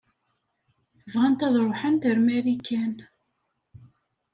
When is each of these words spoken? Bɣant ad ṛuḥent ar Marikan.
Bɣant 1.11 1.45
ad 1.47 1.55
ṛuḥent 1.65 2.03
ar 2.09 2.17
Marikan. 2.25 2.93